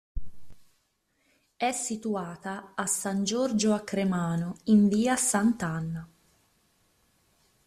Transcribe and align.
È 1.57 1.71
situata 1.71 2.71
a 2.73 2.87
San 2.87 3.23
Giorgio 3.23 3.73
a 3.75 3.81
Cremano 3.81 4.55
in 4.63 4.87
via 4.87 5.15
Sant'Anna. 5.15 6.09